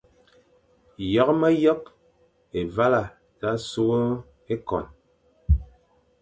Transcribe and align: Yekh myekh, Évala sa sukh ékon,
Yekh 1.13 1.31
myekh, 1.39 1.85
Évala 2.59 3.03
sa 3.39 3.51
sukh 3.67 4.23
ékon, 4.53 4.85